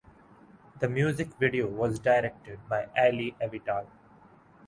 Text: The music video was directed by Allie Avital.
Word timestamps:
The 0.79 0.89
music 0.89 1.27
video 1.37 1.67
was 1.67 1.99
directed 1.99 2.59
by 2.67 2.87
Allie 2.95 3.35
Avital. 3.39 3.85